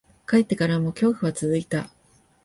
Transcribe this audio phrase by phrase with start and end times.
[0.25, 1.91] 帰ってからも、恐怖は続いた。